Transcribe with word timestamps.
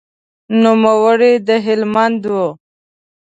نوموړی 0.63 1.33
د 1.47 1.49
هلمند 1.65 2.21
و. 2.33 2.35